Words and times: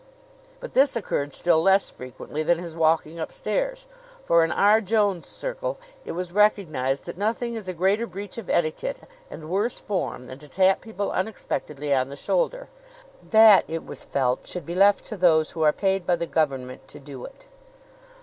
But 0.59 0.73
this 0.73 0.95
occurred 0.95 1.31
still 1.31 1.61
less 1.61 1.91
frequently 1.91 2.41
than 2.41 2.57
his 2.57 2.75
walking 2.75 3.19
upstairs; 3.19 3.85
for 4.25 4.43
in 4.43 4.51
R. 4.51 4.81
Jones' 4.81 5.27
circle 5.27 5.77
it 6.05 6.13
was 6.13 6.31
recognized 6.31 7.05
that 7.05 7.19
nothing 7.19 7.53
is 7.53 7.67
a 7.67 7.73
greater 7.73 8.07
breach 8.07 8.39
of 8.39 8.49
etiquette 8.49 9.01
and 9.29 9.47
worse 9.47 9.79
form 9.79 10.25
than 10.25 10.39
to 10.39 10.47
tap 10.47 10.81
people 10.81 11.11
unexpectedly 11.11 11.93
on 11.93 12.09
the 12.09 12.15
shoulder. 12.15 12.67
That, 13.21 13.63
it 13.67 13.85
was 13.85 14.03
felt, 14.05 14.47
should 14.47 14.65
be 14.65 14.73
left 14.73 15.05
to 15.05 15.17
those 15.17 15.51
who 15.51 15.61
are 15.61 15.71
paid 15.71 16.07
by 16.07 16.15
the 16.15 16.25
government 16.25 16.87
to 16.87 16.99
do 16.99 17.23
it. 17.23 17.45